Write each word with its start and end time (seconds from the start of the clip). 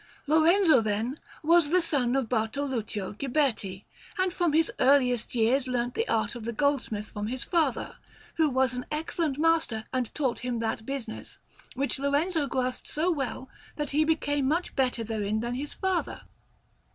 Lorenzo, 0.25 0.81
then, 0.81 1.19
was 1.43 1.69
the 1.69 1.79
son 1.79 2.15
of 2.15 2.27
Bartoluccio 2.27 3.11
Ghiberti, 3.19 3.85
and 4.17 4.33
from 4.33 4.51
his 4.53 4.71
earliest 4.79 5.35
years 5.35 5.67
learnt 5.67 5.93
the 5.93 6.07
art 6.07 6.33
of 6.33 6.43
the 6.43 6.51
goldsmith 6.53 7.09
from 7.09 7.27
his 7.27 7.43
father, 7.43 7.97
who 8.37 8.49
was 8.49 8.73
an 8.73 8.87
excellent 8.89 9.37
master 9.37 9.85
and 9.93 10.11
taught 10.15 10.39
him 10.39 10.57
that 10.57 10.87
business, 10.87 11.37
which 11.75 11.99
Lorenzo 11.99 12.47
grasped 12.47 12.87
so 12.87 13.11
well 13.11 13.47
that 13.75 13.91
he 13.91 14.03
became 14.03 14.47
much 14.47 14.75
better 14.75 15.03
therein 15.03 15.39
than 15.39 15.53
his 15.53 15.75
father. 15.75 16.21